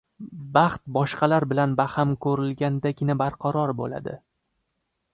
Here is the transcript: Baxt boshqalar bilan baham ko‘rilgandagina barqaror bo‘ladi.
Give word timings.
Baxt 0.53 0.81
boshqalar 0.95 1.45
bilan 1.51 1.77
baham 1.81 2.15
ko‘rilgandagina 2.27 3.19
barqaror 3.23 3.79
bo‘ladi. 3.83 4.21